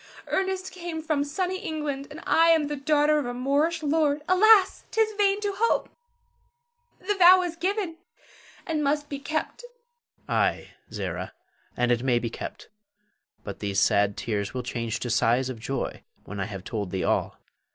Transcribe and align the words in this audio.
Ernest 0.29 0.71
came 0.71 1.03
from 1.03 1.23
sunny 1.23 1.59
England, 1.59 2.07
and 2.09 2.21
I 2.25 2.47
am 2.49 2.63
the 2.65 2.75
daughter 2.75 3.19
of 3.19 3.27
a 3.27 3.35
Moorish 3.35 3.83
lord. 3.83 4.23
Alas, 4.27 4.83
'tis 4.89 5.13
vain 5.15 5.39
to 5.41 5.53
hope! 5.57 5.89
The 6.97 7.13
vow 7.13 7.43
is 7.43 7.55
given, 7.55 7.97
and 8.65 8.83
must 8.83 9.09
be 9.09 9.19
kept. 9.19 9.63
Her. 10.27 10.33
Ay, 10.33 10.73
Zara, 10.91 11.33
and 11.77 11.91
it 11.91 12.01
may 12.01 12.17
be 12.17 12.31
kept; 12.31 12.67
but 13.43 13.59
these 13.59 13.79
sad 13.79 14.17
tears 14.17 14.55
will 14.55 14.63
change 14.63 14.99
to 15.01 15.11
sighs 15.11 15.49
of 15.51 15.59
joy 15.59 16.01
when 16.23 16.39
I 16.39 16.45
have 16.45 16.63
told 16.63 16.89
thee 16.89 17.03
all. 17.03 17.37